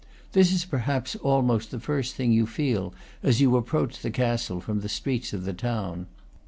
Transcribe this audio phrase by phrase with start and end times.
[0.31, 4.59] This is perhaps almost the first thing you feel as you ap proach the castle
[4.59, 6.07] from the streets of the town.